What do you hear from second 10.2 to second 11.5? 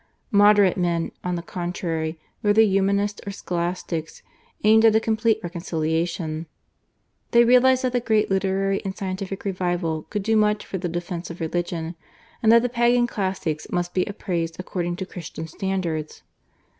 do much for the defence of